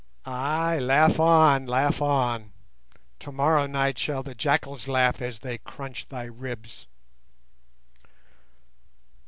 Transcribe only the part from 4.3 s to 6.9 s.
jackals laugh as they crunch thy ribs."